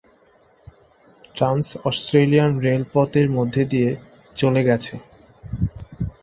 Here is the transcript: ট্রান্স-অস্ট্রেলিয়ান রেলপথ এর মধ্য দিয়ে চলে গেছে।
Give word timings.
ট্রান্স-অস্ট্রেলিয়ান 1.35 2.51
রেলপথ 2.65 3.11
এর 3.15 3.27
মধ্য 3.37 3.55
দিয়ে 3.71 3.89
চলে 4.35 4.61
গেছে। 4.63 4.93